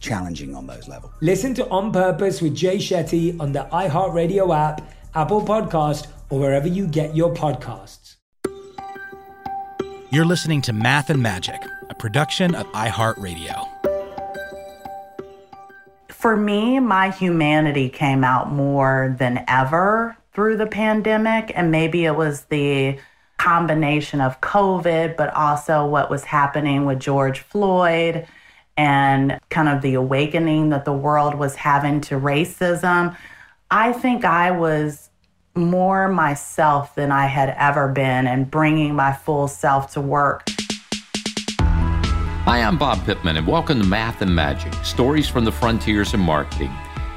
[0.00, 1.12] challenging on those levels.
[1.20, 6.66] Listen to On Purpose with Jay Shetty on the iHeartRadio app, Apple Podcast, or wherever
[6.66, 8.16] you get your podcasts.
[10.10, 13.68] You're listening to Math and Magic, a production of iHeartRadio.
[16.08, 22.16] For me, my humanity came out more than ever through the pandemic, and maybe it
[22.16, 22.98] was the
[23.38, 28.26] combination of COVID, but also what was happening with George Floyd
[28.80, 33.14] and kind of the awakening that the world was having to racism.
[33.70, 35.10] I think I was
[35.54, 40.48] more myself than I had ever been and bringing my full self to work.
[41.58, 46.20] Hi, I'm Bob Pittman, and welcome to Math and Magic Stories from the Frontiers in
[46.20, 46.72] Marketing.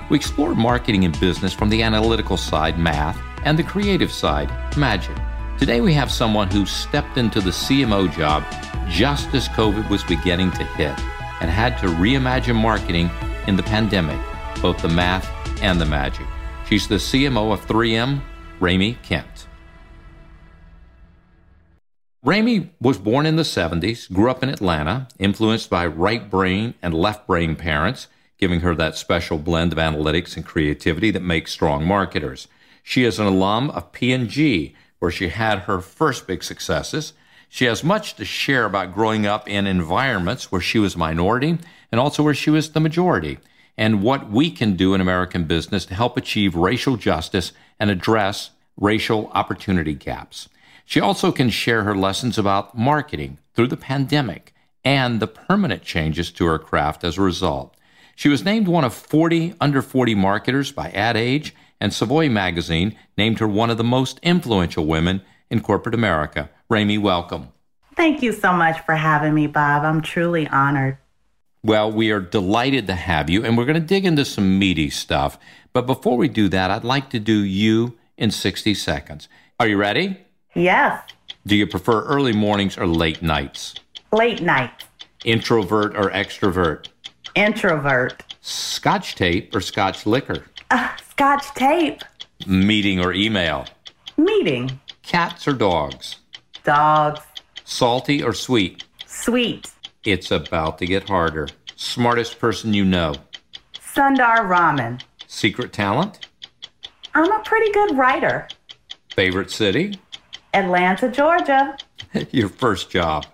[0.10, 5.16] We explore marketing and business from the analytical side, math, and the creative side, magic.
[5.58, 8.44] Today, we have someone who stepped into the CMO job
[8.90, 11.00] just as COVID was beginning to hit
[11.44, 13.12] and had to reimagine marketing
[13.48, 14.20] in the pandemic,
[14.62, 15.30] both the math
[15.62, 16.26] and the magic.
[16.68, 18.22] She's the CMO of 3M,
[18.60, 19.48] Rami Kent.
[22.24, 26.94] Rami was born in the 70s, grew up in Atlanta, influenced by right brain and
[26.94, 31.86] left brain parents, giving her that special blend of analytics and creativity that makes strong
[31.86, 32.48] marketers.
[32.82, 37.12] She is an alum of P&G, where she had her first big successes.
[37.54, 41.60] She has much to share about growing up in environments where she was a minority
[41.92, 43.38] and also where she was the majority
[43.78, 48.50] and what we can do in American business to help achieve racial justice and address
[48.76, 50.50] racial opportunity gaps.
[50.84, 56.32] She also can share her lessons about marketing through the pandemic and the permanent changes
[56.32, 57.78] to her craft as a result.
[58.16, 62.98] She was named one of 40 under 40 marketers by Ad Age, and Savoy magazine
[63.16, 65.22] named her one of the most influential women
[65.52, 66.50] in corporate America.
[66.70, 67.50] Rami, welcome.
[67.96, 69.84] Thank you so much for having me, Bob.
[69.84, 70.98] I'm truly honored.
[71.64, 74.90] Well, we are delighted to have you, and we're going to dig into some meaty
[74.90, 75.38] stuff.
[75.72, 79.30] But before we do that, I'd like to do you in 60 seconds.
[79.60, 80.18] Are you ready?
[80.56, 81.04] Yes.
[81.46, 83.76] Do you prefer early mornings or late nights?
[84.12, 84.86] Late nights.
[85.24, 86.88] Introvert or extrovert?
[87.36, 88.36] Introvert.
[88.42, 90.46] Scotch tape or scotch liquor?
[90.70, 92.02] Uh, scotch tape.
[92.46, 93.66] Meeting or email?
[94.18, 94.80] Meeting.
[95.02, 96.18] Cats or dogs?
[96.64, 97.22] Dogs.
[97.66, 98.84] Salty or sweet?
[99.06, 99.72] Sweet.
[100.04, 101.48] It's about to get harder.
[101.76, 103.16] Smartest person you know?
[103.76, 105.00] Sundar Raman.
[105.28, 106.28] Secret talent?
[107.14, 108.48] I'm a pretty good writer.
[109.14, 110.00] Favorite city?
[110.54, 111.78] Atlanta, Georgia.
[112.32, 113.26] Your first job.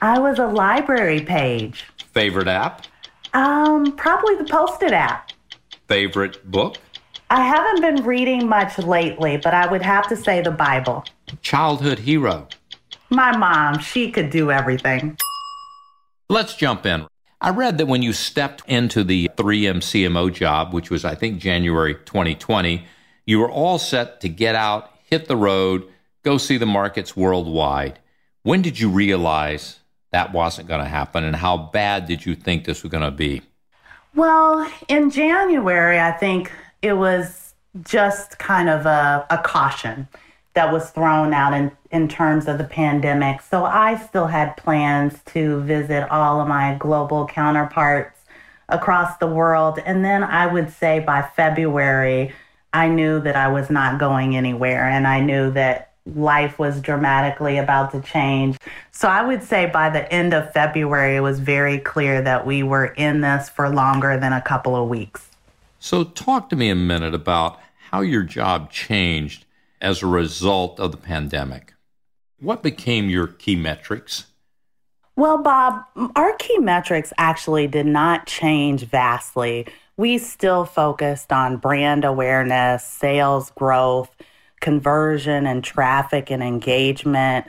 [0.00, 1.84] I was a library page.
[2.12, 2.86] Favorite app?
[3.34, 5.30] Um, probably the Post-it app.
[5.88, 6.78] Favorite book?
[7.30, 11.04] I haven't been reading much lately, but I would have to say the Bible.
[11.40, 12.48] Childhood hero?
[13.12, 15.18] My mom, she could do everything.
[16.30, 17.06] Let's jump in.
[17.42, 21.38] I read that when you stepped into the 3M CMO job, which was, I think,
[21.38, 22.86] January 2020,
[23.26, 25.86] you were all set to get out, hit the road,
[26.22, 27.98] go see the markets worldwide.
[28.44, 29.80] When did you realize
[30.12, 33.10] that wasn't going to happen, and how bad did you think this was going to
[33.10, 33.42] be?
[34.14, 36.50] Well, in January, I think
[36.80, 40.08] it was just kind of a, a caution
[40.54, 43.40] that was thrown out in, in terms of the pandemic.
[43.40, 48.20] So I still had plans to visit all of my global counterparts
[48.68, 49.78] across the world.
[49.84, 52.34] And then I would say by February,
[52.72, 57.58] I knew that I was not going anywhere and I knew that life was dramatically
[57.58, 58.56] about to change.
[58.90, 62.62] So I would say by the end of February, it was very clear that we
[62.62, 65.28] were in this for longer than a couple of weeks.
[65.78, 67.58] So, talk to me a minute about
[67.90, 69.44] how your job changed
[69.82, 71.74] as a result of the pandemic.
[72.38, 74.26] What became your key metrics?
[75.16, 75.84] Well, Bob,
[76.16, 79.66] our key metrics actually did not change vastly.
[79.98, 84.10] We still focused on brand awareness, sales growth,
[84.60, 87.46] conversion and traffic and engagement,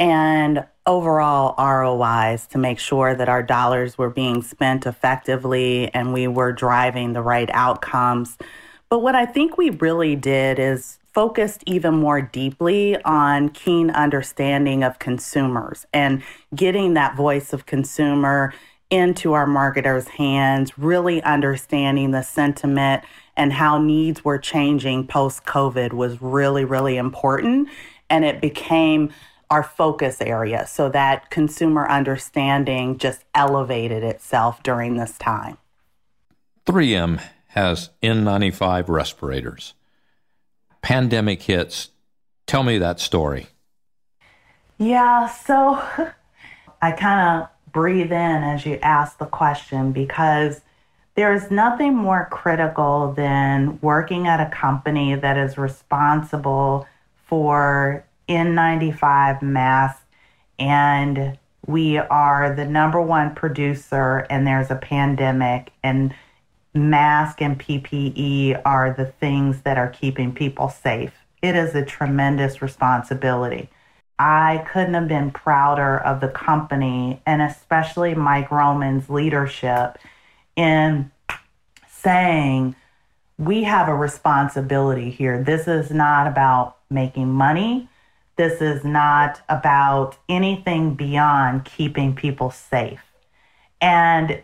[0.00, 6.26] and overall ROIs to make sure that our dollars were being spent effectively and we
[6.26, 8.36] were driving the right outcomes.
[8.88, 14.82] But what I think we really did is focused even more deeply on keen understanding
[14.82, 16.22] of consumers and
[16.54, 18.52] getting that voice of consumer
[18.90, 23.02] into our marketers' hands, really understanding the sentiment
[23.36, 27.68] and how needs were changing post COVID was really, really important.
[28.10, 29.12] And it became
[29.50, 35.58] our focus area so that consumer understanding just elevated itself during this time.
[36.66, 39.74] 3M has N95 respirators.
[40.84, 41.88] Pandemic hits.
[42.46, 43.46] Tell me that story.
[44.76, 45.82] Yeah, so
[46.82, 50.60] I kind of breathe in as you ask the question because
[51.14, 56.86] there's nothing more critical than working at a company that is responsible
[57.24, 60.04] for N95 masks
[60.58, 66.14] and we are the number one producer and there's a pandemic and
[66.74, 71.12] mask and PPE are the things that are keeping people safe.
[71.40, 73.68] It is a tremendous responsibility.
[74.18, 79.98] I couldn't have been prouder of the company and especially Mike Roman's leadership
[80.56, 81.10] in
[81.88, 82.76] saying,
[83.38, 85.42] we have a responsibility here.
[85.42, 87.88] This is not about making money.
[88.36, 93.02] This is not about anything beyond keeping people safe.
[93.80, 94.42] And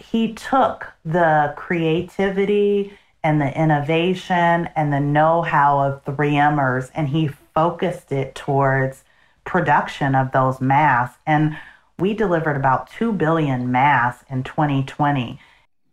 [0.00, 7.28] he took the creativity and the innovation and the know how of 3Mers and he
[7.54, 9.04] focused it towards
[9.44, 11.18] production of those masks.
[11.26, 11.56] And
[11.98, 15.38] we delivered about 2 billion masks in 2020.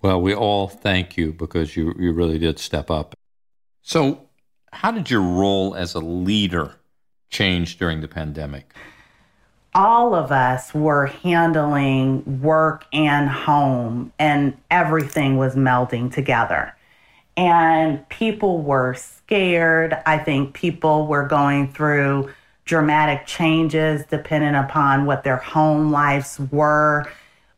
[0.02, 3.14] Well, we all thank you because you, you really did step up.
[3.82, 4.30] So,
[4.72, 6.76] how did your role as a leader
[7.30, 8.74] change during the pandemic?
[9.78, 16.76] All of us were handling work and home, and everything was melding together.
[17.38, 19.96] And people were scared.
[20.08, 22.34] I think people were going through
[22.66, 27.08] dramatic changes depending upon what their home lives were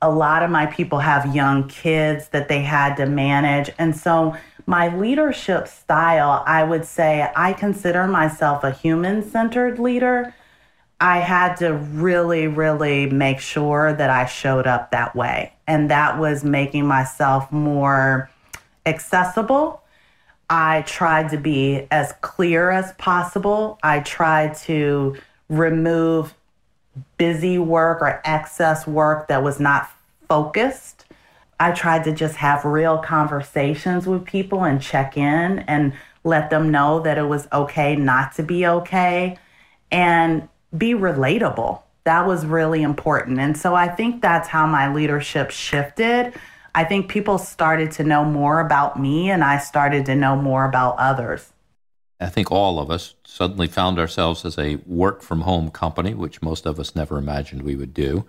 [0.01, 3.69] a lot of my people have young kids that they had to manage.
[3.77, 4.35] And so,
[4.65, 10.33] my leadership style, I would say I consider myself a human centered leader.
[11.01, 15.53] I had to really, really make sure that I showed up that way.
[15.65, 18.29] And that was making myself more
[18.85, 19.81] accessible.
[20.49, 23.79] I tried to be as clear as possible.
[23.81, 25.15] I tried to
[25.47, 26.33] remove
[27.17, 29.89] busy work or excess work that was not
[30.27, 31.05] focused.
[31.61, 36.71] I tried to just have real conversations with people and check in and let them
[36.71, 39.37] know that it was okay not to be okay
[39.91, 41.81] and be relatable.
[42.03, 43.39] That was really important.
[43.39, 46.33] And so I think that's how my leadership shifted.
[46.75, 50.65] I think people started to know more about me and I started to know more
[50.65, 51.51] about others.
[52.19, 56.41] I think all of us suddenly found ourselves as a work from home company, which
[56.41, 58.25] most of us never imagined we would do.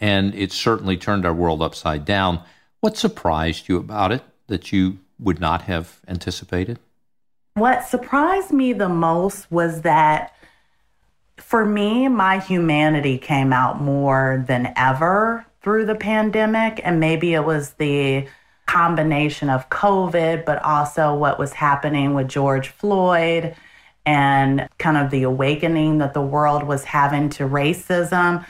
[0.00, 2.42] And it certainly turned our world upside down.
[2.80, 6.78] What surprised you about it that you would not have anticipated?
[7.54, 10.34] What surprised me the most was that
[11.38, 16.80] For me, my humanity came out more than ever through the pandemic.
[16.84, 18.26] And maybe it was the
[18.66, 23.54] combination of COVID, but also what was happening with George Floyd
[24.04, 28.44] and kind of the awakening that the world was having to racism.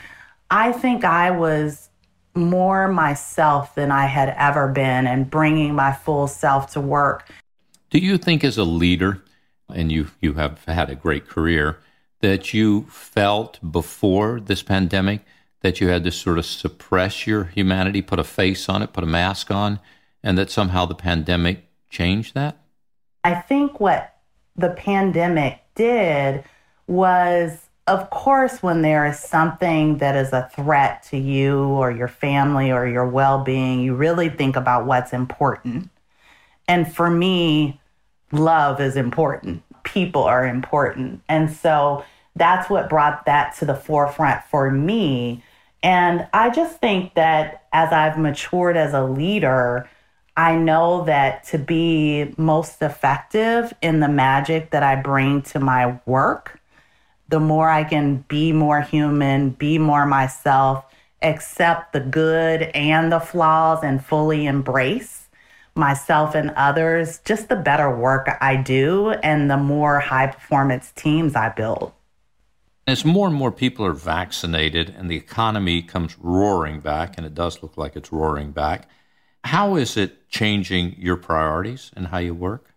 [0.51, 1.89] I think I was
[2.35, 7.29] more myself than I had ever been and bringing my full self to work.
[7.89, 9.21] Do you think, as a leader,
[9.73, 11.79] and you, you have had a great career,
[12.21, 15.21] that you felt before this pandemic
[15.61, 19.03] that you had to sort of suppress your humanity, put a face on it, put
[19.03, 19.79] a mask on,
[20.23, 22.57] and that somehow the pandemic changed that?
[23.23, 24.15] I think what
[24.55, 26.43] the pandemic did
[26.87, 32.07] was of course, when there is something that is a threat to you or your
[32.07, 35.89] family or your well being, you really think about what's important.
[36.67, 37.81] And for me,
[38.31, 41.21] love is important, people are important.
[41.27, 42.03] And so
[42.35, 45.43] that's what brought that to the forefront for me.
[45.81, 49.89] And I just think that as I've matured as a leader,
[50.35, 55.99] I know that to be most effective in the magic that I bring to my
[56.05, 56.59] work,
[57.27, 60.85] the more I can be more human, be more myself,
[61.21, 65.18] accept the good and the flaws, and fully embrace
[65.79, 71.35] myself and others, just the better work I do and the more high performance teams
[71.35, 71.93] I build.
[72.85, 77.33] As more and more people are vaccinated and the economy comes roaring back, and it
[77.33, 78.89] does look like it's roaring back,
[79.43, 82.69] how is it changing your priorities and how you work?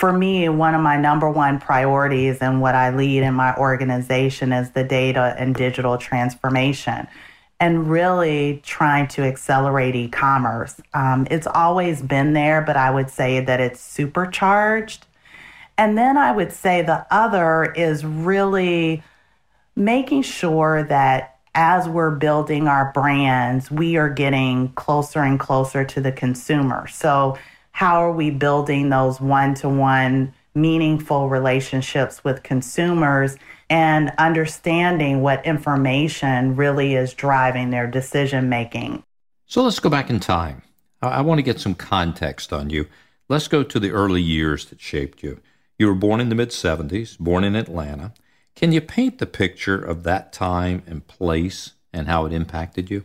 [0.00, 4.50] for me, one of my number one priorities and what I lead in my organization
[4.50, 7.06] is the data and digital transformation
[7.60, 10.80] and really trying to accelerate e commerce.
[10.94, 15.06] Um, it's always been there, but I would say that it's supercharged.
[15.76, 19.02] And then I would say the other is really
[19.76, 26.00] making sure that as we're building our brands, we are getting closer and closer to
[26.00, 26.86] the consumer.
[26.88, 27.38] So
[27.72, 33.36] how are we building those one to one meaningful relationships with consumers
[33.68, 39.02] and understanding what information really is driving their decision making.
[39.46, 40.62] So let's go back in time.
[41.02, 42.86] I want to get some context on you.
[43.28, 45.40] Let's go to the early years that shaped you.
[45.78, 48.12] You were born in the mid 70s, born in Atlanta.
[48.54, 53.04] Can you paint the picture of that time and place and how it impacted you?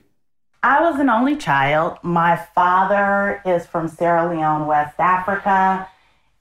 [0.62, 2.00] I was an only child.
[2.02, 5.88] My father is from Sierra Leone, West Africa,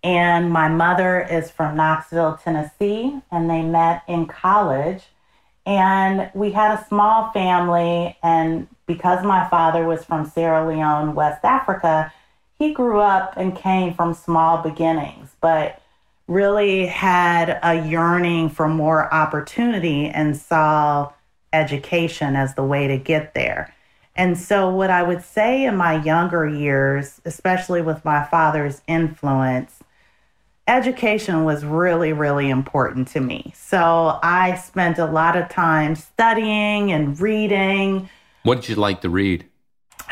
[0.04, 5.02] and my mother is from Knoxville, Tennessee, and they met in college.
[5.64, 11.42] And we had a small family, and because my father was from Sierra Leone, West
[11.42, 12.12] Africa,
[12.58, 15.80] he grew up and came from small beginnings, but
[16.28, 21.10] really had a yearning for more opportunity and saw
[21.54, 23.74] education as the way to get there.
[24.16, 29.80] And so, what I would say in my younger years, especially with my father's influence,
[30.66, 33.52] education was really, really important to me.
[33.56, 38.08] So, I spent a lot of time studying and reading.
[38.42, 39.46] What did you like to read?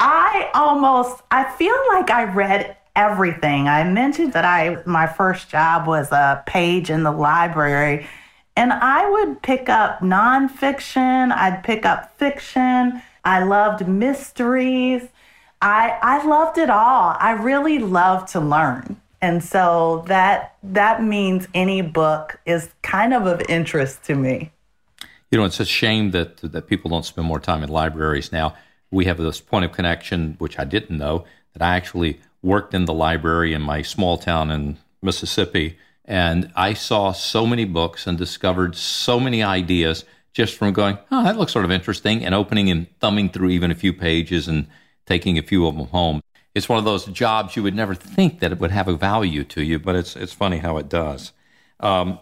[0.00, 3.68] I almost, I feel like I read everything.
[3.68, 8.06] I mentioned that I, my first job was a page in the library.
[8.56, 15.02] And I would pick up nonfiction, I'd pick up fiction, I loved mysteries.
[15.62, 17.16] I I loved it all.
[17.18, 19.00] I really love to learn.
[19.22, 24.52] And so that that means any book is kind of of interest to me.
[25.30, 28.54] You know, it's a shame that that people don't spend more time in libraries now.
[28.90, 32.86] We have this point of connection, which I didn't know, that I actually worked in
[32.86, 38.18] the library in my small town in Mississippi, and I saw so many books and
[38.18, 42.70] discovered so many ideas just from going, oh, that looks sort of interesting, and opening
[42.70, 44.66] and thumbing through even a few pages and
[45.06, 46.22] taking a few of them home.
[46.54, 49.44] It's one of those jobs you would never think that it would have a value
[49.44, 51.32] to you, but it's it's funny how it does.
[51.78, 52.18] Um,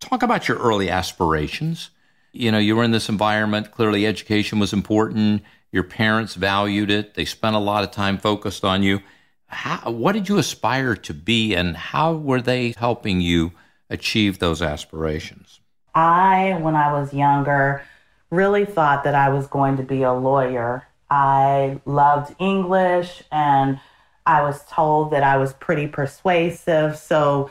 [0.00, 1.90] talk about your early aspirations.
[2.32, 3.72] You know, you were in this environment.
[3.72, 5.42] Clearly, education was important.
[5.72, 7.14] Your parents valued it.
[7.14, 9.00] They spent a lot of time focused on you.
[9.46, 13.52] How, what did you aspire to be, and how were they helping you
[13.88, 15.60] achieve those aspirations?
[15.94, 17.82] I, when I was younger,
[18.30, 20.86] really thought that I was going to be a lawyer.
[21.10, 23.80] I loved English and
[24.26, 26.96] I was told that I was pretty persuasive.
[26.96, 27.50] So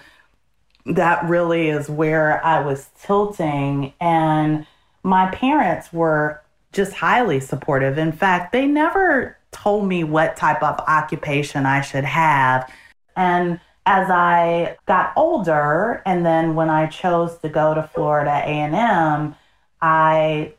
[0.85, 3.93] that really is where I was tilting.
[3.99, 4.65] And
[5.03, 7.97] my parents were just highly supportive.
[7.97, 12.71] In fact, they never told me what type of occupation I should have.
[13.15, 19.35] And as I got older and then when I chose to go to Florida A&M,
[19.81, 20.53] I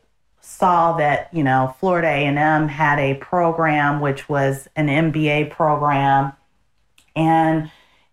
[0.61, 6.33] saw that, you know, Florida A&M had a program which was an MBA program
[7.15, 7.71] and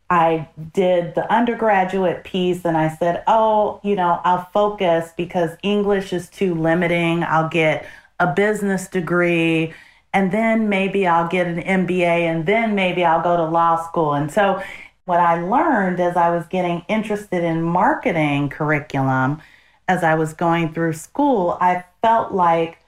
[0.09, 6.15] I did the undergraduate piece and I said, "Oh, you know, I'll focus because English
[6.15, 7.23] is too limiting.
[7.23, 7.87] I'll get
[8.19, 9.75] a business degree
[10.15, 14.15] and then maybe I'll get an MBA and then maybe I'll go to law school."
[14.15, 14.63] And so
[15.05, 19.43] what I learned as I was getting interested in marketing curriculum
[19.89, 22.79] as I was going through school, I felt like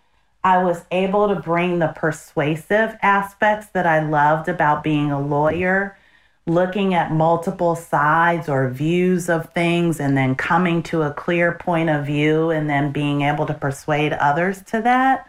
[0.43, 5.99] I was able to bring the persuasive aspects that I loved about being a lawyer,
[6.47, 11.91] looking at multiple sides or views of things, and then coming to a clear point
[11.91, 15.29] of view and then being able to persuade others to that.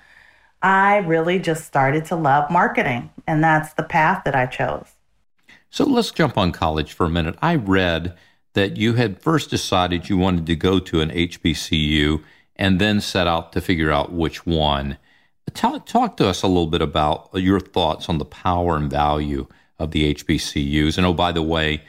[0.61, 4.87] I really just started to love marketing, and that's the path that I chose.
[5.69, 7.35] So let's jump on college for a minute.
[7.41, 8.15] I read
[8.53, 12.23] that you had first decided you wanted to go to an HBCU
[12.61, 14.99] and then set out to figure out which one.
[15.55, 19.47] Talk, talk to us a little bit about your thoughts on the power and value
[19.79, 20.95] of the HBCUs.
[20.95, 21.81] And oh, by the way,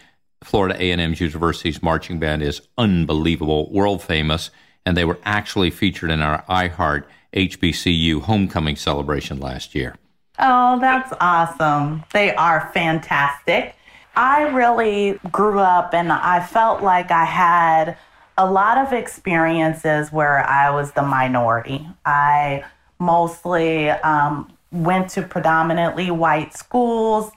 [0.43, 4.51] Florida A&M University's marching band is unbelievable, world famous,
[4.87, 9.97] and they were actually featured in our iHeart HBCU homecoming celebration last year.
[10.39, 12.03] Oh, that's awesome.
[12.15, 13.77] They are fantastic.
[14.17, 17.99] I really grew up and I felt like I had
[18.39, 21.87] a lot of experiences where I was the minority.
[22.05, 22.65] I
[22.99, 27.31] mostly um, went to predominantly white schools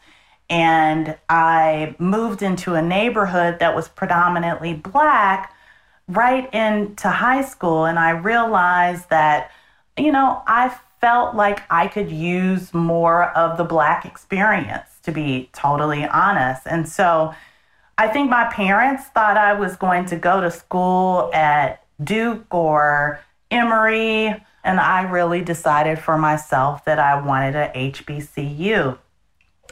[0.50, 5.54] and I moved into a neighborhood that was predominantly black
[6.08, 7.86] right into high school.
[7.86, 9.52] And I realized that,
[9.98, 15.50] you know, I felt like I could use more of the black experience, to be
[15.54, 16.64] totally honest.
[16.66, 17.34] And so
[17.98, 23.22] I think my parents thought I was going to go to school at Duke or
[23.50, 24.36] Emory,
[24.66, 28.98] and I really decided for myself that I wanted a HBCU.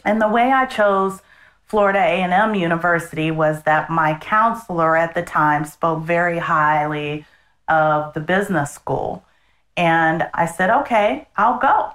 [0.06, 1.22] And the way I chose
[1.66, 7.26] Florida A&M University was that my counselor at the time spoke very highly
[7.68, 9.26] of the business school.
[9.76, 11.94] And I said, "Okay, I'll go."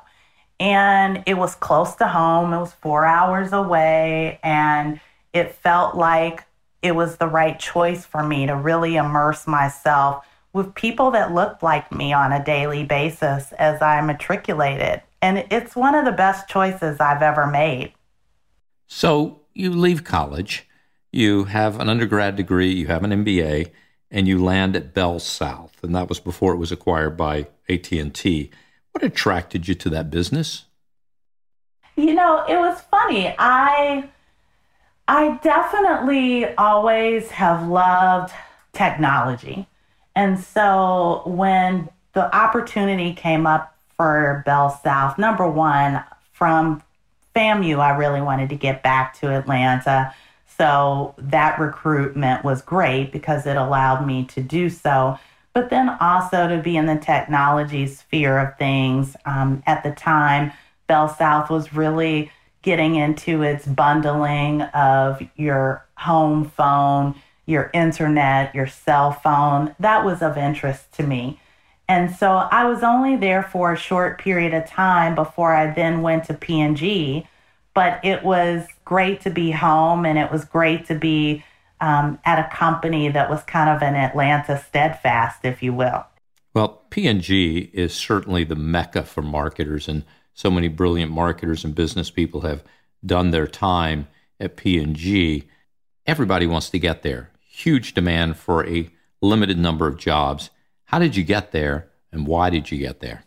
[0.58, 2.52] And it was close to home.
[2.52, 5.00] It was 4 hours away and
[5.32, 6.44] it felt like
[6.82, 11.62] it was the right choice for me to really immerse myself with people that looked
[11.62, 15.02] like me on a daily basis as I matriculated.
[15.20, 17.92] And it's one of the best choices I've ever made.
[18.86, 20.66] So you leave college,
[21.12, 23.70] you have an undergrad degree, you have an MBA,
[24.10, 28.50] and you land at Bell South, and that was before it was acquired by AT&T.
[28.92, 30.64] What attracted you to that business?
[31.96, 33.34] You know, it was funny.
[33.38, 34.08] I
[35.08, 38.32] I definitely always have loved
[38.74, 39.66] technology.
[40.14, 46.82] And so when the opportunity came up for Bell South, number one, from
[47.34, 50.14] FAMU, I really wanted to get back to Atlanta.
[50.58, 55.18] So that recruitment was great because it allowed me to do so.
[55.54, 59.16] But then also to be in the technology sphere of things.
[59.24, 60.52] Um, at the time,
[60.86, 62.30] Bell South was really
[62.62, 67.14] getting into its bundling of your home phone,
[67.46, 69.74] your internet, your cell phone.
[69.80, 71.40] That was of interest to me.
[71.88, 76.02] And so I was only there for a short period of time before I then
[76.02, 77.26] went to P&G.
[77.74, 81.44] But it was great to be home and it was great to be
[81.80, 86.04] um, at a company that was kind of an Atlanta steadfast, if you will.
[86.54, 90.04] Well, P&G is certainly the mecca for marketers and
[90.38, 92.62] so many brilliant marketers and business people have
[93.04, 94.06] done their time
[94.38, 95.48] at P&G.
[96.06, 97.32] Everybody wants to get there.
[97.40, 98.88] Huge demand for a
[99.20, 100.50] limited number of jobs.
[100.84, 103.24] How did you get there and why did you get there?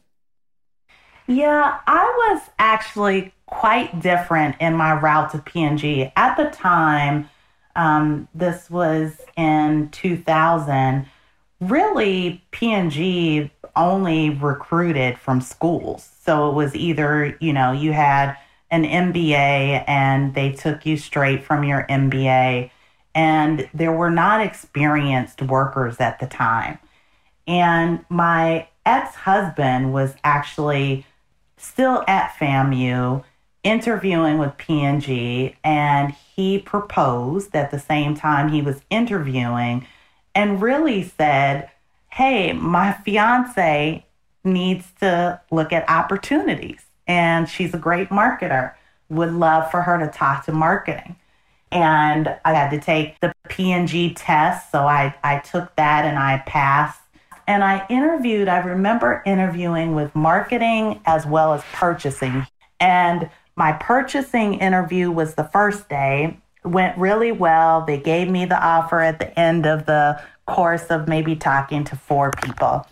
[1.27, 6.13] Yeah, I was actually quite different in my route to P&G.
[6.15, 7.29] At the time,
[7.75, 11.05] um, this was in 2000,
[11.59, 16.10] really P&G only recruited from schools.
[16.23, 18.37] So it was either, you know, you had
[18.69, 22.69] an MBA and they took you straight from your MBA,
[23.13, 26.79] and there were not experienced workers at the time.
[27.47, 31.05] And my ex husband was actually
[31.57, 33.23] still at FAMU
[33.63, 39.85] interviewing with P&G and he proposed at the same time he was interviewing
[40.33, 41.69] and really said,
[42.09, 44.03] "Hey, my fiance
[44.43, 46.81] needs to look at opportunities.
[47.07, 48.73] And she's a great marketer.
[49.09, 51.15] Would love for her to talk to marketing.
[51.71, 54.71] and I had to take the P&G test.
[54.71, 56.99] So I, I took that and I passed.
[57.47, 62.45] And I interviewed, I remember interviewing with marketing as well as purchasing.
[62.79, 67.85] And my purchasing interview was the first day, went really well.
[67.85, 71.95] They gave me the offer at the end of the course of maybe talking to
[71.95, 72.85] four people.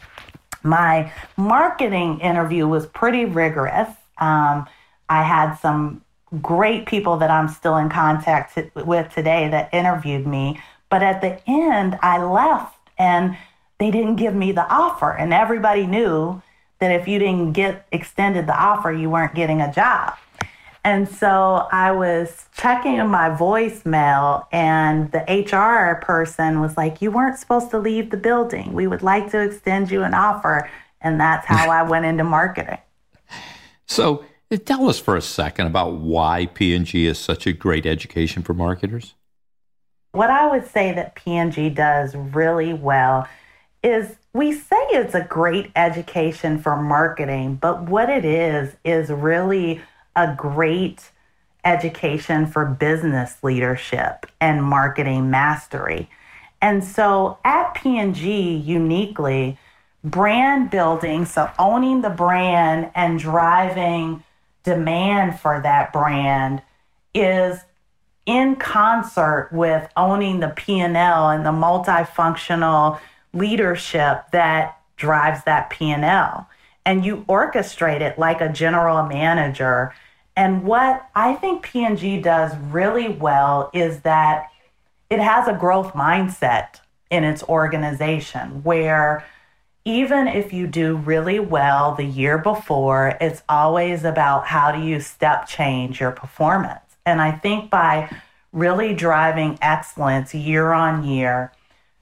[0.64, 3.90] My marketing interview was pretty rigorous.
[4.18, 4.68] Um,
[5.08, 6.02] I had some
[6.42, 10.60] great people that I'm still in contact with today that interviewed me.
[10.90, 13.38] But at the end, I left and
[13.80, 15.12] they didn't give me the offer.
[15.12, 16.42] And everybody knew
[16.80, 20.18] that if you didn't get extended the offer, you weren't getting a job.
[20.84, 27.38] And so I was checking my voicemail, and the HR person was like, You weren't
[27.38, 28.74] supposed to leave the building.
[28.74, 30.70] We would like to extend you an offer.
[31.02, 32.80] And that's how I went into marketing.
[33.86, 34.24] So
[34.58, 39.14] Tell us for a second about why P&G is such a great education for marketers.
[40.12, 43.28] What I would say that P&G does really well
[43.84, 49.82] is we say it's a great education for marketing, but what it is is really
[50.20, 51.12] a great
[51.64, 56.10] education for business leadership and marketing mastery.
[56.62, 59.58] And so at P&G uniquely,
[60.04, 64.24] brand building, so owning the brand and driving
[64.64, 66.62] demand for that brand
[67.14, 67.60] is
[68.26, 73.00] in concert with owning the P&L and the multifunctional
[73.34, 76.48] leadership that drives that P&L
[76.90, 79.94] and you orchestrate it like a general manager
[80.40, 84.50] and what I think P&G does really well is that
[85.10, 86.80] it has a growth mindset
[87.12, 89.26] in its organization where
[89.84, 95.02] even if you do really well the year before, it's always about how do you
[95.02, 96.96] step change your performance.
[97.06, 98.10] And I think by
[98.54, 101.52] really driving excellence year on year,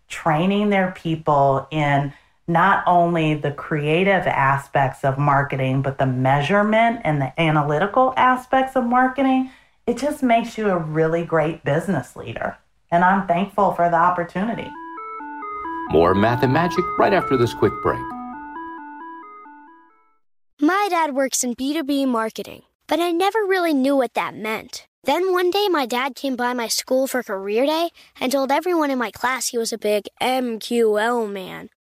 [0.10, 2.14] training their people in
[2.48, 8.86] not only the creative aspects of marketing, but the measurement and the analytical aspects of
[8.86, 9.52] marketing,
[9.86, 12.58] it just makes you a really great business leader.
[12.90, 14.70] And I'm thankful for the opportunity.
[15.90, 18.00] More Math and Magic right after this quick break.
[20.60, 24.88] My dad works in B2B marketing, but I never really knew what that meant.
[25.04, 28.92] Then one day, my dad came by my school for career day and told everyone
[28.92, 31.70] in my class he was a big MQL man.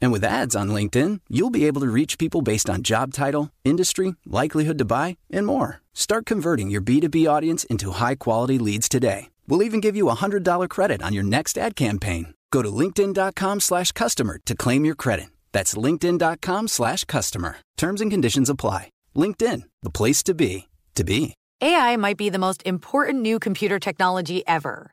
[0.00, 3.50] And with ads on LinkedIn, you'll be able to reach people based on job title,
[3.64, 5.80] industry, likelihood to buy, and more.
[5.94, 9.30] Start converting your B2B audience into high quality leads today.
[9.46, 12.34] We'll even give you a $100 credit on your next ad campaign.
[12.50, 15.30] Go to linkedin.com slash customer to claim your credit.
[15.52, 17.56] That's linkedin.com slash customer.
[17.76, 18.90] Terms and conditions apply.
[19.16, 21.34] LinkedIn, the place to be, to be.
[21.60, 24.92] AI might be the most important new computer technology ever.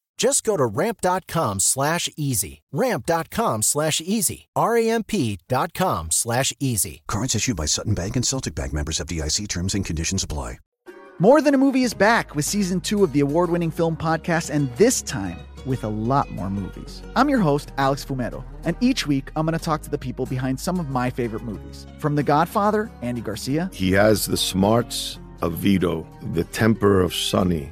[0.21, 2.61] Just go to ramp.com slash easy.
[2.71, 4.49] Ramp.com slash easy.
[4.55, 7.01] R-A-M-P.com slash easy.
[7.07, 10.59] Cards issued by Sutton Bank and Celtic Bank members of DIC terms and conditions apply.
[11.17, 14.51] More Than a Movie is back with season two of the award winning film podcast,
[14.51, 17.01] and this time with a lot more movies.
[17.15, 20.27] I'm your host, Alex Fumero, and each week I'm going to talk to the people
[20.27, 21.87] behind some of my favorite movies.
[21.97, 23.71] From The Godfather, Andy Garcia.
[23.73, 27.71] He has the smarts of Vito, the temper of Sonny,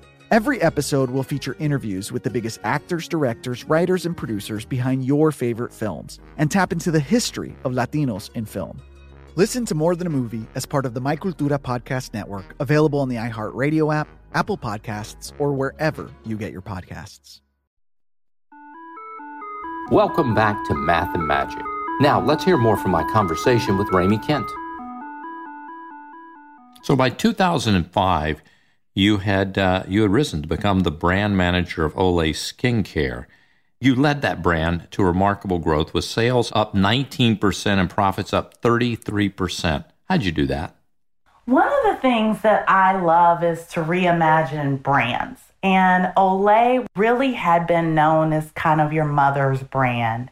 [0.31, 5.33] Every episode will feature interviews with the biggest actors, directors, writers, and producers behind your
[5.33, 8.81] favorite films and tap into the history of Latinos in film.
[9.35, 12.99] Listen to More Than a Movie as part of the My Cultura Podcast Network, available
[12.99, 17.41] on the iHeartRadio app, Apple Podcasts, or wherever you get your podcasts.
[19.91, 21.61] Welcome back to Math and Magic.
[21.99, 24.49] Now, let's hear more from my conversation with Ramey Kent.
[26.83, 28.41] So, by 2005,
[28.93, 33.25] you had uh, you had risen to become the brand manager of Olay Skincare.
[33.79, 39.85] You led that brand to remarkable growth with sales up 19% and profits up 33%.
[40.07, 40.75] How'd you do that?
[41.45, 45.41] One of the things that I love is to reimagine brands.
[45.63, 50.29] And Olay really had been known as kind of your mother's brand.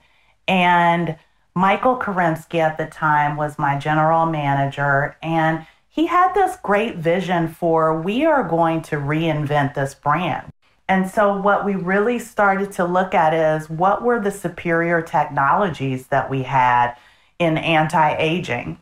[0.47, 1.17] And
[1.55, 5.17] Michael Karimsky at the time was my general manager.
[5.23, 5.65] And
[5.99, 10.49] he had this great vision for we are going to reinvent this brand.
[10.87, 16.07] And so, what we really started to look at is what were the superior technologies
[16.07, 16.95] that we had
[17.37, 18.79] in anti aging,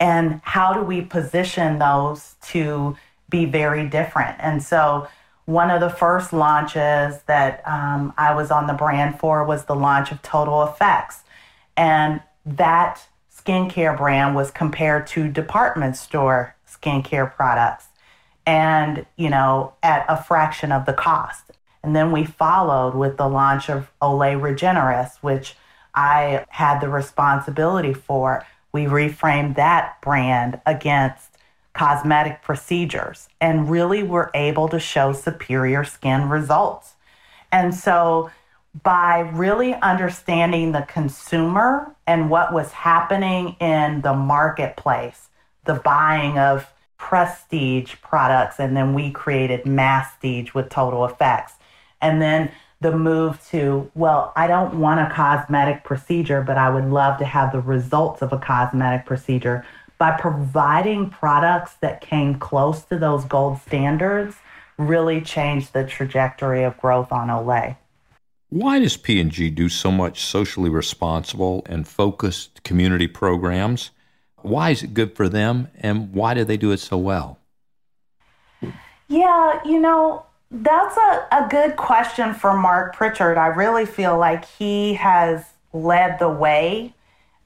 [0.00, 2.96] and how do we position those to
[3.28, 4.36] be very different?
[4.40, 5.06] And so,
[5.44, 9.76] one of the first launches that um, I was on the brand for was the
[9.76, 11.24] launch of Total Effects.
[11.76, 13.06] And that
[13.48, 17.86] skincare brand was compared to department store skincare products
[18.46, 21.44] and, you know, at a fraction of the cost.
[21.82, 25.56] And then we followed with the launch of Olay Regenerist, which
[25.94, 28.44] I had the responsibility for.
[28.72, 31.38] We reframed that brand against
[31.72, 36.94] cosmetic procedures and really were able to show superior skin results.
[37.50, 38.30] And so
[38.82, 45.28] by really understanding the consumer and what was happening in the marketplace,
[45.64, 51.54] the buying of prestige products, and then we created masstige with total effects.
[52.00, 52.50] And then
[52.80, 57.24] the move to, well, I don't want a cosmetic procedure, but I would love to
[57.24, 59.64] have the results of a cosmetic procedure.
[59.96, 64.36] By providing products that came close to those gold standards,
[64.76, 67.76] really changed the trajectory of growth on Olay.
[68.50, 73.90] Why does P&G do so much socially responsible and focused community programs?
[74.40, 77.38] Why is it good for them and why do they do it so well?
[79.08, 83.36] Yeah, you know, that's a, a good question for Mark Pritchard.
[83.36, 86.94] I really feel like he has led the way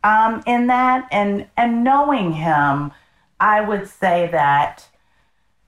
[0.04, 1.08] um, in that.
[1.10, 2.92] And, and knowing him,
[3.40, 4.86] I would say that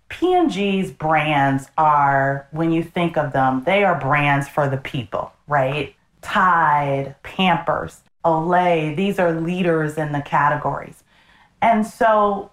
[0.09, 5.95] P&G's brands are, when you think of them, they are brands for the people, right?
[6.23, 11.03] Tide, Pampers, Olay, these are leaders in the categories.
[11.61, 12.51] And so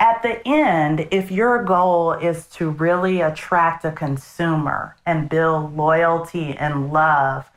[0.00, 6.54] at the end, if your goal is to really attract a consumer and build loyalty
[6.58, 7.50] and love,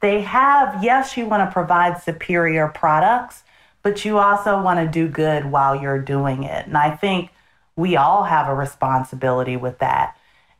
[0.00, 3.44] they have, yes, you want to provide superior products,
[3.82, 6.66] but you also want to do good while you're doing it.
[6.66, 7.30] And I think
[7.76, 10.16] we all have a responsibility with that.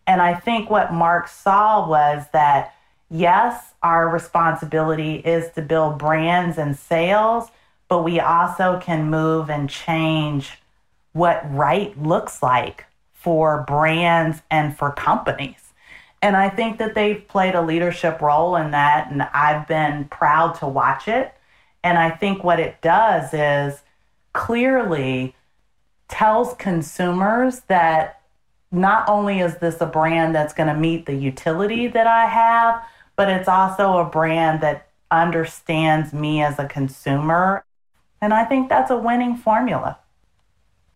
[0.07, 2.75] And I think what Mark saw was that,
[3.11, 7.51] yes, our responsibility is to build brands and sales,
[7.89, 10.59] but we also can move and change
[11.13, 15.73] what right looks like for brands and for companies.
[16.21, 20.55] And I think that they've played a leadership role in that, and I've been proud
[20.57, 21.35] to watch it.
[21.83, 23.83] And I think what it does is
[24.33, 25.35] clearly
[26.09, 28.21] tells consumers that
[28.71, 32.85] not only is this a brand that's going to meet the utility that I have,
[33.17, 37.65] but it's also a brand that understands me as a consumer.
[38.21, 39.99] And I think that's a winning formula.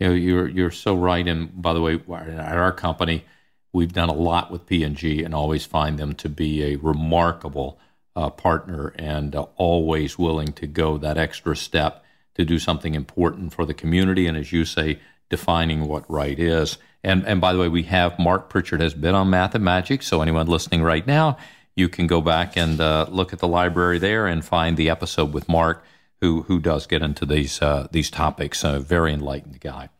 [0.00, 1.26] You know, you're you're so right.
[1.26, 3.24] And by the way, at our company,
[3.72, 7.78] we've done a lot with P&G and always find them to be a remarkable
[8.16, 12.04] uh, partner and uh, always willing to go that extra step
[12.38, 14.26] to do something important for the community.
[14.26, 16.78] And as you say, defining what right is.
[17.04, 20.02] And and by the way, we have Mark Pritchard has been on Math and Magic.
[20.02, 21.36] So anyone listening right now,
[21.76, 25.32] you can go back and uh, look at the library there and find the episode
[25.32, 25.84] with Mark,
[26.20, 28.64] who who does get into these uh, these topics.
[28.64, 29.90] A very enlightened guy.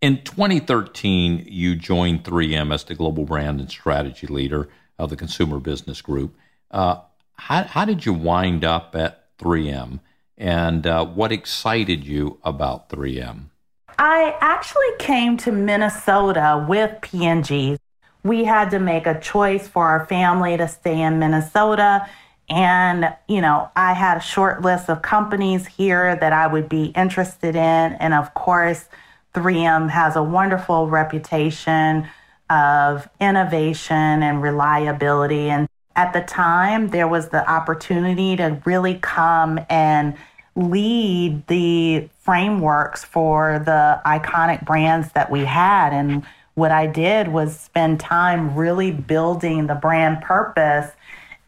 [0.00, 4.68] In 2013, you joined 3M as the global brand and strategy leader
[4.98, 6.36] of the Consumer Business Group.
[6.70, 7.00] Uh,
[7.36, 10.00] how, how did you wind up at 3M,
[10.36, 13.50] and uh, what excited you about 3M?
[13.98, 17.78] I actually came to Minnesota with P&G.
[18.24, 22.08] We had to make a choice for our family to stay in Minnesota.
[22.48, 26.86] And, you know, I had a short list of companies here that I would be
[26.86, 27.60] interested in.
[27.94, 28.86] And of course,
[29.34, 32.08] 3M has a wonderful reputation
[32.50, 35.50] of innovation and reliability.
[35.50, 40.16] And at the time, there was the opportunity to really come and
[40.56, 45.92] lead the frameworks for the iconic brands that we had.
[45.92, 50.92] And what I did was spend time really building the brand purpose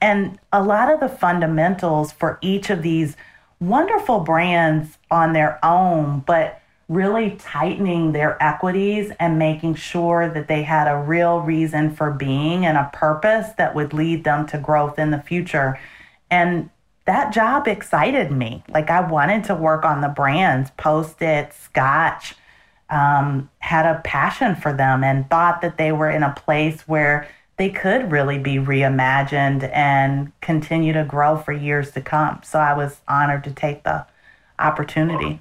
[0.01, 3.17] and a lot of the fundamentals for each of these
[3.61, 10.63] wonderful brands on their own, but really tightening their equities and making sure that they
[10.63, 14.99] had a real reason for being and a purpose that would lead them to growth
[14.99, 15.79] in the future.
[16.31, 16.71] And
[17.07, 18.63] that job excited me.
[18.69, 22.35] Like I wanted to work on the brands, Post it, Scotch,
[22.89, 27.29] um, had a passion for them and thought that they were in a place where
[27.57, 32.41] they could really be reimagined and continue to grow for years to come.
[32.45, 34.07] So I was honored to take the
[34.59, 35.41] opportunity.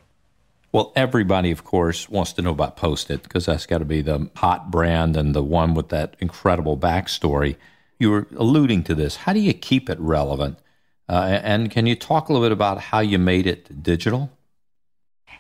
[0.76, 4.02] Well, everybody, of course, wants to know about Post it because that's got to be
[4.02, 7.56] the hot brand and the one with that incredible backstory.
[7.98, 9.16] You were alluding to this.
[9.16, 10.60] How do you keep it relevant?
[11.08, 14.30] Uh, and can you talk a little bit about how you made it digital?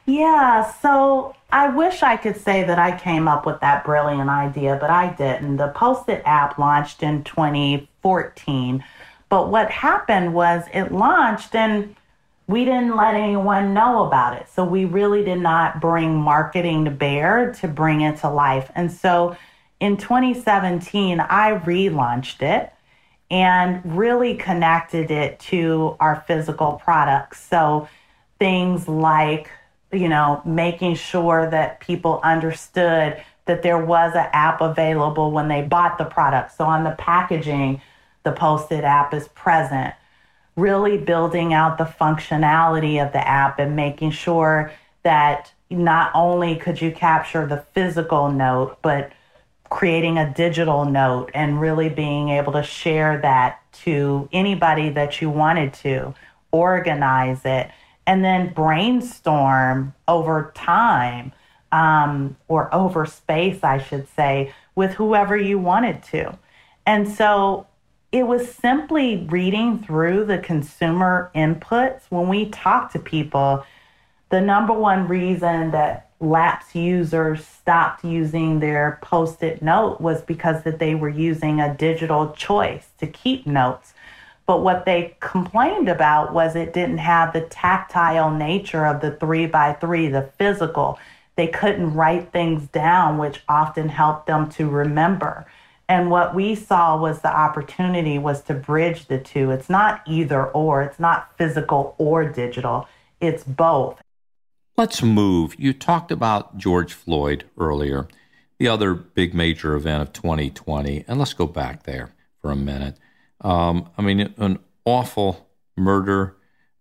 [0.06, 4.78] Yeah, so I wish I could say that I came up with that brilliant idea,
[4.80, 5.58] but I didn't.
[5.58, 8.86] The Post it app launched in 2014.
[9.28, 11.94] But what happened was it launched and
[12.48, 14.48] we didn't let anyone know about it.
[14.50, 18.72] So we really did not bring marketing to bear to bring it to life.
[18.76, 19.36] And so
[19.80, 22.72] in 2017, I relaunched it
[23.32, 27.44] and really connected it to our physical products.
[27.44, 27.88] So
[28.38, 29.50] things like,
[29.92, 35.62] you know, making sure that people understood that there was an app available when they
[35.62, 36.56] bought the product.
[36.56, 37.82] So on the packaging,
[38.24, 39.94] the Post it app is present.
[40.56, 44.72] Really building out the functionality of the app and making sure
[45.04, 49.12] that not only could you capture the physical note, but
[49.70, 55.30] creating a digital note and really being able to share that to anybody that you
[55.30, 56.14] wanted to,
[56.52, 57.70] organize it,
[58.08, 61.32] and then brainstorm over time
[61.72, 66.38] um, or over space, I should say, with whoever you wanted to.
[66.86, 67.68] And so
[68.16, 72.04] it was simply reading through the consumer inputs.
[72.08, 73.66] When we talk to people,
[74.30, 80.80] the number one reason that lapsed users stopped using their post-it note was because that
[80.80, 83.94] they were using a digital choice to keep notes.
[84.46, 89.46] But what they complained about was it didn't have the tactile nature of the three
[89.46, 91.00] by three the physical.
[91.36, 95.46] They couldn't write things down which often helped them to remember
[95.88, 100.46] and what we saw was the opportunity was to bridge the two it's not either
[100.48, 102.88] or it's not physical or digital
[103.20, 104.00] it's both
[104.78, 105.56] Let's move.
[105.58, 108.10] You talked about George Floyd earlier,
[108.60, 112.98] the other big major event of 2020, and let's go back there for a minute.
[113.40, 116.36] Um, I mean, an awful murder.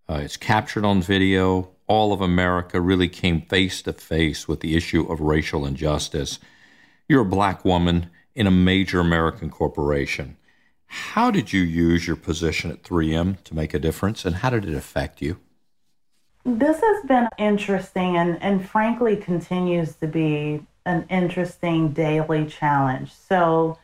[0.08, 1.70] Uh, it's captured on video.
[1.86, 6.40] All of America really came face to face with the issue of racial injustice.
[7.08, 10.37] You're a black woman in a major American corporation.
[10.87, 14.64] How did you use your position at 3M to make a difference, and how did
[14.64, 15.38] it affect you?
[16.44, 23.12] This has been interesting and, and frankly continues to be an interesting daily challenge.
[23.12, 23.78] So,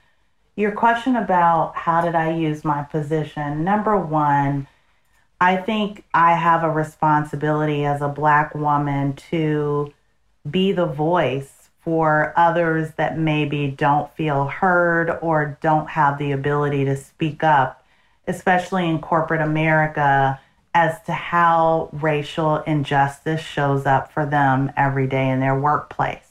[0.57, 3.64] your question about how did I use my position?
[3.64, 4.66] Number one,
[5.40, 9.90] I think I have a responsibility as a Black woman to
[10.51, 16.85] be the voice for others that maybe don't feel heard or don't have the ability
[16.85, 17.85] to speak up,
[18.26, 20.39] especially in corporate America
[20.74, 26.28] as to how racial injustice shows up for them every day in their workplace.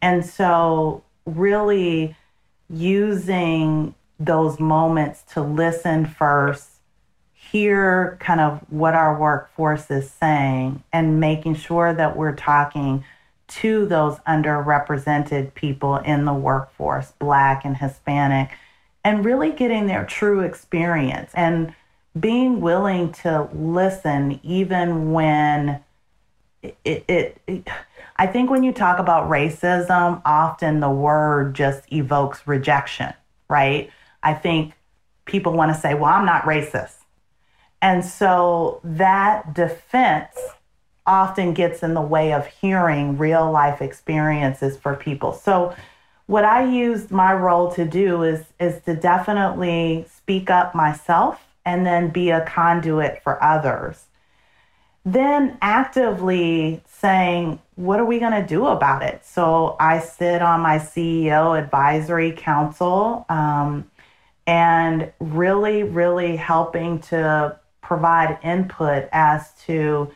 [0.00, 2.16] And so, really
[2.70, 6.68] using those moments to listen first,
[7.34, 13.04] hear kind of what our workforce is saying, and making sure that we're talking
[13.50, 18.50] to those underrepresented people in the workforce, Black and Hispanic,
[19.04, 21.74] and really getting their true experience and
[22.18, 25.82] being willing to listen even when
[26.62, 27.68] it, it, it,
[28.16, 33.14] I think when you talk about racism, often the word just evokes rejection,
[33.48, 33.90] right?
[34.22, 34.74] I think
[35.24, 36.96] people want to say, well, I'm not racist.
[37.80, 40.36] And so that defense
[41.06, 45.32] often gets in the way of hearing real life experiences for people.
[45.32, 45.74] So
[46.26, 51.84] what I used my role to do is is to definitely speak up myself and
[51.84, 54.04] then be a conduit for others.
[55.04, 59.24] Then actively saying, what are we going to do about it?
[59.24, 63.90] So I sit on my CEO advisory council um,
[64.46, 70.12] and really, really helping to provide input as to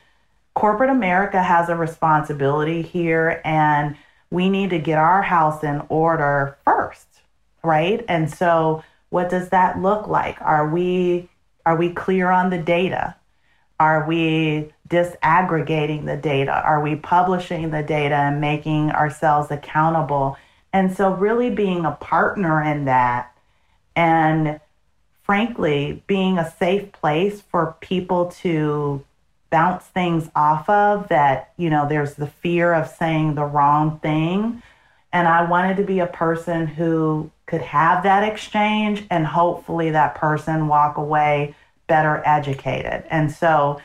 [0.54, 3.96] corporate America has a responsibility here and
[4.30, 7.06] we need to get our house in order first,
[7.62, 8.04] right?
[8.08, 10.40] And so what does that look like?
[10.40, 11.28] Are we
[11.66, 13.14] are we clear on the data?
[13.80, 16.52] Are we disaggregating the data?
[16.52, 20.36] Are we publishing the data and making ourselves accountable?
[20.72, 23.34] And so, really being a partner in that
[23.96, 24.60] and
[25.22, 29.04] frankly, being a safe place for people to
[29.54, 34.60] bounce things off of that, you know, there's the fear of saying the wrong thing.
[35.12, 40.16] And I wanted to be a person who could have that exchange and hopefully that
[40.16, 41.54] person walk away
[41.86, 43.04] better educated.
[43.08, 43.80] And so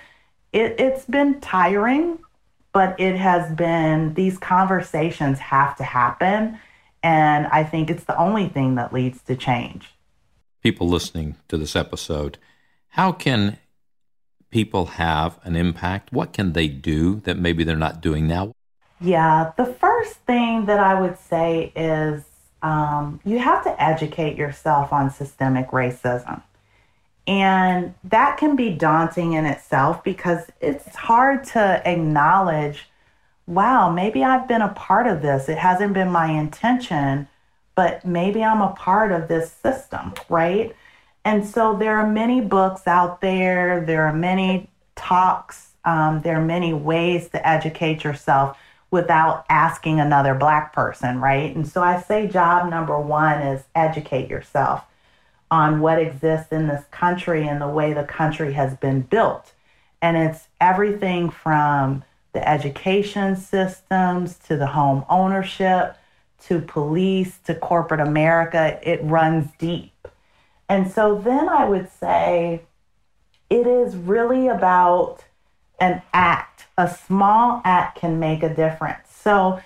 [0.54, 2.18] it, it's been tiring,
[2.74, 6.58] but it has been, these conversations have to happen.
[7.04, 9.94] And I think it's the only thing that leads to change.
[10.64, 12.40] People listening to this episode,
[12.88, 13.60] how can
[14.52, 16.12] people have an impact?
[16.12, 18.54] What can they do that maybe they're not doing now?
[19.02, 22.24] Yeah, the first thing that I would say is
[22.62, 26.42] um, you have to educate yourself on systemic racism.
[27.28, 32.90] And that can be daunting in itself because it's hard to acknowledge,
[33.46, 35.48] wow, maybe I've been a part of this.
[35.48, 37.28] It hasn't been my intention,
[37.76, 40.76] but maybe I'm a part of this system, right?
[41.30, 46.44] And so there are many books out there, there are many talks, um, there are
[46.44, 48.58] many ways to educate yourself
[48.90, 51.56] without asking another Black person, right?
[51.56, 54.86] And so I say job number one is educate yourself
[55.52, 59.54] on what exists in this country and the way the country has been built.
[60.02, 62.04] And it's everything from
[62.34, 65.96] the education systems to the home ownership
[66.46, 68.80] to police to corporate America.
[68.82, 69.99] It runs deep.
[70.70, 72.62] And so then I would say
[73.50, 75.26] it is really about
[75.80, 76.68] an act.
[76.78, 79.10] A small act can make a difference.
[79.12, 79.60] So,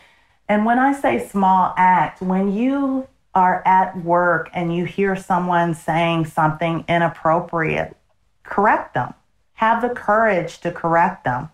[0.47, 5.73] and when I say small act, when you are at work and you hear someone
[5.73, 7.95] saying something inappropriate,
[8.43, 9.13] correct them.
[9.53, 11.49] Have the courage to correct them.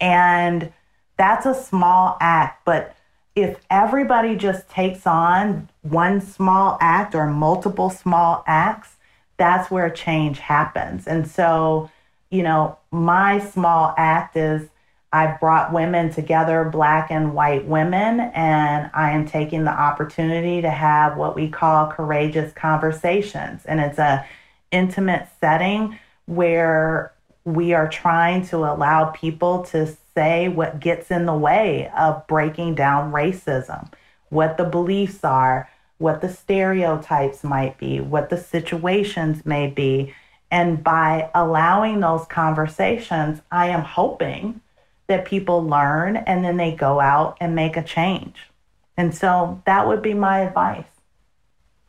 [0.00, 0.72] And
[1.16, 2.96] that's a small act, but
[3.34, 8.96] if everybody just takes on one small act or multiple small acts,
[9.36, 11.06] that's where change happens.
[11.06, 11.90] And so,
[12.30, 14.68] you know, my small act is
[15.12, 20.70] I've brought women together, black and white women, and I am taking the opportunity to
[20.70, 23.64] have what we call courageous conversations.
[23.64, 24.24] And it's a
[24.70, 27.12] intimate setting where
[27.44, 32.74] we are trying to allow people to say what gets in the way of breaking
[32.74, 33.90] down racism,
[34.28, 40.14] what the beliefs are, what the stereotypes might be, what the situations may be.
[40.50, 44.60] And by allowing those conversations, I am hoping
[45.06, 48.36] that people learn and then they go out and make a change.
[48.98, 50.84] And so that would be my advice.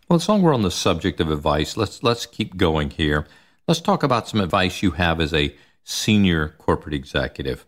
[0.08, 3.28] Well, as long as we're on the subject of advice, let's let's keep going here.
[3.68, 5.54] Let's talk about some advice you have as a
[5.84, 7.66] senior corporate executive.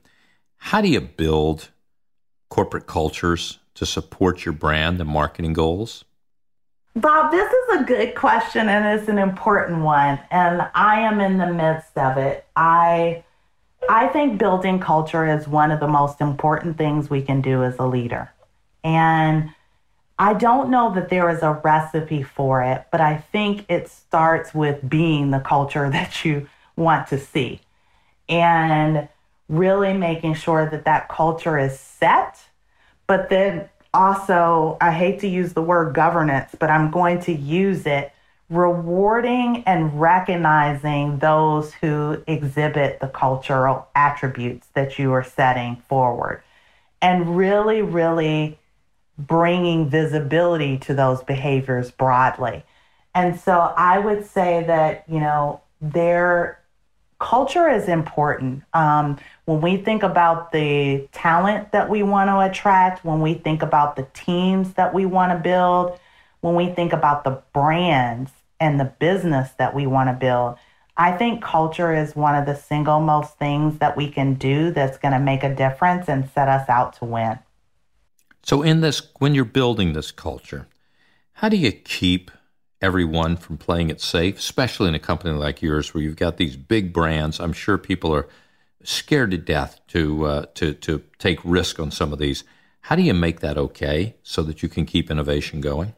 [0.68, 1.72] How do you build
[2.50, 6.06] corporate cultures to support your brand and marketing goals?
[6.96, 10.20] Bob, this is a good question and it's an important one.
[10.32, 12.46] And I am in the midst of it.
[12.56, 13.26] I
[13.90, 17.76] I think building culture is one of the most important things we can do as
[17.78, 18.32] a leader.
[18.86, 19.50] And
[20.18, 24.56] I don't know that there is a recipe for it, but I think it starts
[24.56, 26.48] with being the culture that you
[26.78, 27.60] want to see.
[28.30, 29.10] and
[29.50, 32.40] really making sure that that culture is set.
[33.08, 37.86] But then also, I hate to use the word governance, but I'm going to use
[37.86, 38.12] it
[38.50, 46.44] rewarding and recognizing those who exhibit the cultural attributes that you are setting forward
[47.02, 48.60] and really, really
[49.18, 52.64] bringing visibility to those behaviors broadly.
[53.16, 56.60] And so I would say that, you know, their
[57.24, 58.64] culture is important.
[58.74, 63.62] Um, when we think about the talent that we want to attract, when we think
[63.62, 65.98] about the teams that we want to build,
[66.42, 70.58] when we think about the brands and the business that we want to build,
[70.98, 74.98] I think culture is one of the single most things that we can do that's
[74.98, 77.40] going to make a difference and set us out to win.
[78.44, 80.68] So, in this, when you're building this culture,
[81.36, 82.30] how do you keep
[82.84, 86.58] everyone from playing it safe, especially in a company like yours where you've got these
[86.58, 87.40] big brands?
[87.40, 88.28] I'm sure people are
[88.84, 92.44] scared to death to uh, to to take risk on some of these.
[92.82, 95.94] How do you make that okay so that you can keep innovation going?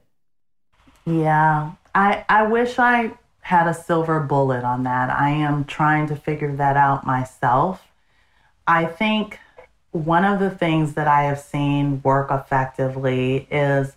[1.06, 3.12] Yeah, I I wish I
[3.42, 5.10] had a silver bullet on that.
[5.10, 7.84] I am trying to figure that out myself.
[8.68, 9.40] I think
[9.92, 13.96] one of the things that I have seen work effectively is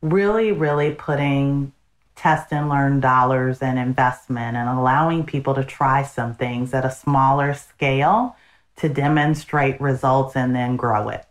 [0.00, 1.72] really, really putting
[2.18, 6.90] test and learn dollars and investment and allowing people to try some things at a
[6.90, 8.36] smaller scale
[8.76, 11.24] to demonstrate results and then grow it.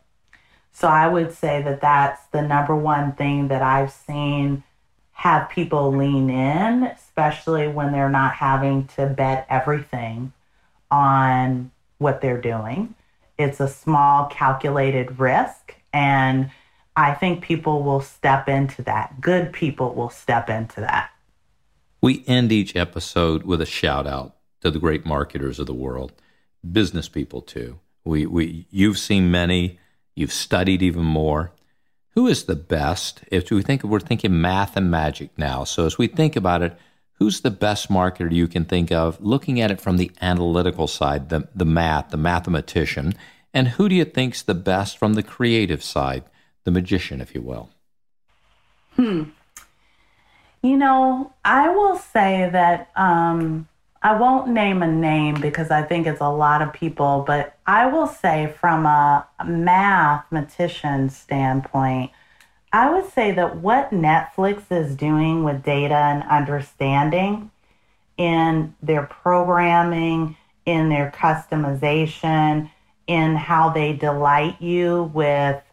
[0.72, 4.64] So I would say that that's the number one thing that I've seen
[5.12, 10.32] have people lean in, especially when they're not having to bet everything
[10.90, 12.94] on what they're doing.
[13.38, 15.76] It's a small calculated risk.
[15.92, 16.52] And
[16.98, 19.22] I think people will step into that.
[19.22, 21.12] Good people will step into that.
[22.02, 26.12] We end each episode with a shout out to the great marketers of the world,
[26.70, 27.80] business people too.
[28.04, 29.80] We, we, you've seen many,
[30.16, 31.52] you've studied even more.
[32.16, 33.22] Who is the best?
[33.32, 36.76] If we think we're thinking math and magic now, so as we think about it,
[37.20, 41.30] who's the best marketer you can think of looking at it from the analytical side,
[41.30, 43.14] the, the math, the mathematician?
[43.54, 46.24] And who do you think's the best from the creative side,
[46.68, 47.70] the magician, if you will?
[48.98, 49.24] Hmm.
[50.62, 53.70] You know, I will say that um,
[54.02, 57.86] I won't name a name because I think it's a lot of people, but I
[57.86, 62.12] will say from a mathematician standpoint,
[62.74, 67.50] I would say that what Netflix is doing with data and understanding
[68.18, 72.70] in their programming, in their customization,
[73.08, 75.64] in how they delight you with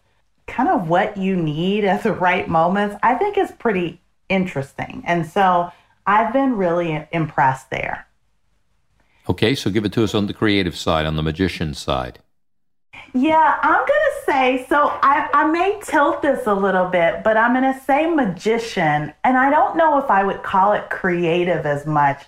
[0.47, 5.03] kind of what you need at the right moments, I think is pretty interesting.
[5.07, 5.71] And so
[6.07, 8.07] I've been really impressed there.
[9.29, 12.19] Okay, so give it to us on the creative side, on the magician side.
[13.15, 14.89] Yeah, I'm going to say so.
[15.03, 19.15] I, I may tilt this a little bit, but I'm going to say magician.
[19.23, 22.25] And I don't know if I would call it creative as much,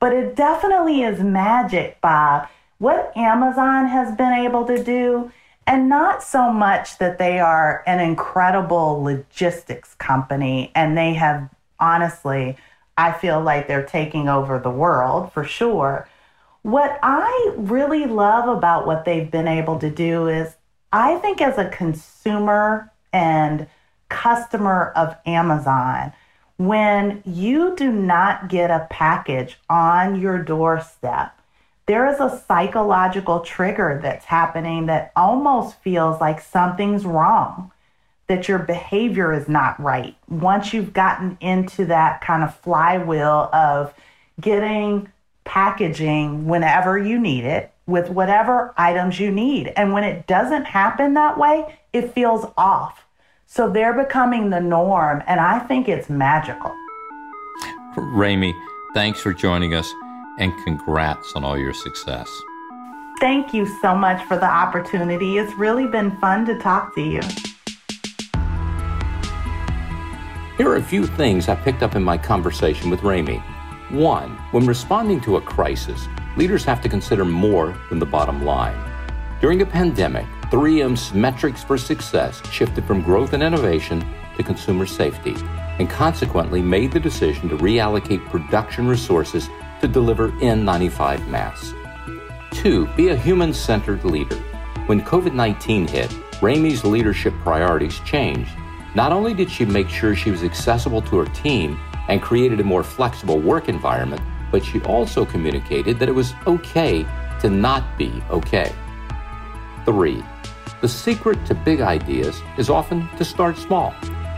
[0.00, 2.48] but it definitely is magic, Bob.
[2.78, 5.30] What Amazon has been able to do,
[5.66, 11.48] and not so much that they are an incredible logistics company and they have
[11.78, 12.56] honestly,
[12.96, 16.08] I feel like they're taking over the world for sure.
[16.62, 20.54] What I really love about what they've been able to do is
[20.92, 23.66] I think as a consumer and
[24.08, 26.12] customer of Amazon,
[26.58, 31.36] when you do not get a package on your doorstep,
[31.86, 37.72] there is a psychological trigger that's happening that almost feels like something's wrong,
[38.28, 40.16] that your behavior is not right.
[40.28, 43.92] Once you've gotten into that kind of flywheel of
[44.40, 45.10] getting
[45.44, 49.72] packaging whenever you need it with whatever items you need.
[49.76, 53.04] And when it doesn't happen that way, it feels off.
[53.46, 56.72] So they're becoming the norm, and I think it's magical.
[57.96, 58.54] Rami,
[58.94, 59.92] thanks for joining us
[60.38, 62.28] and congrats on all your success.
[63.20, 65.38] Thank you so much for the opportunity.
[65.38, 67.20] It's really been fun to talk to you.
[70.56, 73.42] Here are a few things I picked up in my conversation with Rami.
[73.90, 78.76] One, when responding to a crisis, leaders have to consider more than the bottom line.
[79.40, 84.04] During the pandemic, 3M's metrics for success shifted from growth and innovation
[84.36, 85.34] to consumer safety,
[85.78, 89.48] and consequently made the decision to reallocate production resources
[89.82, 91.74] to deliver N95 masks.
[92.52, 94.36] Two, be a human centered leader.
[94.86, 96.10] When COVID 19 hit,
[96.40, 98.50] Rami's leadership priorities changed.
[98.94, 101.78] Not only did she make sure she was accessible to her team
[102.08, 107.06] and created a more flexible work environment, but she also communicated that it was okay
[107.40, 108.72] to not be okay.
[109.84, 110.22] Three,
[110.80, 113.94] the secret to big ideas is often to start small.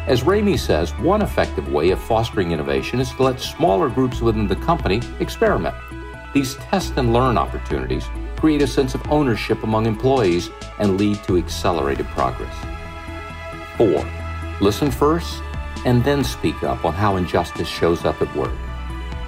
[0.07, 4.47] As Ramey says, one effective way of fostering innovation is to let smaller groups within
[4.47, 5.75] the company experiment.
[6.35, 8.05] These test and learn opportunities
[8.37, 12.55] create a sense of ownership among employees and lead to accelerated progress.
[13.79, 14.07] Four,
[14.61, 15.43] listen first
[15.87, 18.53] and then speak up on how injustice shows up at work.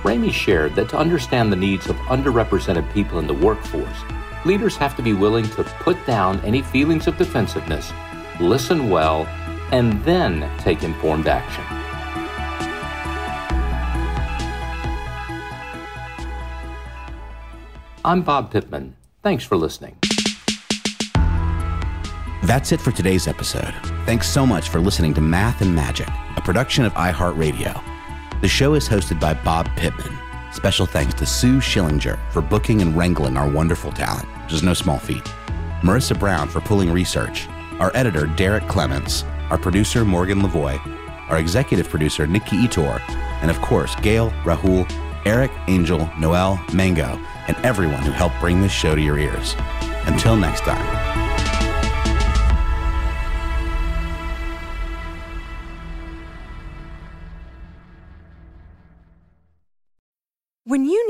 [0.02, 3.98] Ramey shared that to understand the needs of underrepresented people in the workforce,
[4.44, 7.92] leaders have to be willing to put down any feelings of defensiveness,
[8.40, 9.26] listen well,
[9.72, 11.64] and then take informed action.
[18.04, 18.94] I'm Bob Pittman.
[19.22, 19.96] Thanks for listening.
[22.44, 23.74] That's it for today's episode.
[24.04, 26.06] Thanks so much for listening to Math and Magic,
[26.36, 27.82] a production of iHeartRadio.
[28.40, 30.16] The show is hosted by Bob Pittman.
[30.52, 34.74] Special thanks to Sue Schillinger for booking and wrangling our wonderful talent, which is no
[34.74, 35.24] small feat.
[35.82, 37.48] Marissa Brown for pulling research.
[37.80, 39.24] Our editor, Derek Clements.
[39.51, 40.80] Our producer, Morgan Lavoie.
[41.28, 43.01] Our executive producer, Nikki Ettore.
[43.42, 44.90] And of course, Gail, Rahul,
[45.24, 47.18] Eric, Angel, Noel, Mango,
[47.49, 49.57] and everyone who helped bring this show to your ears.
[50.07, 51.25] Until next time.